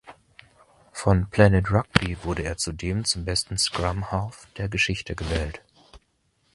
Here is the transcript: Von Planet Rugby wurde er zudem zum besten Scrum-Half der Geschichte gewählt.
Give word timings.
Von 0.93 1.29
Planet 1.29 1.69
Rugby 1.69 2.17
wurde 2.23 2.41
er 2.41 2.57
zudem 2.57 3.05
zum 3.05 3.23
besten 3.23 3.59
Scrum-Half 3.59 4.47
der 4.57 4.67
Geschichte 4.67 5.13
gewählt. 5.15 5.61